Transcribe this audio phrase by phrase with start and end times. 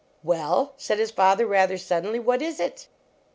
[0.23, 2.87] ""Well, "said his father, rather suddenly," what is it?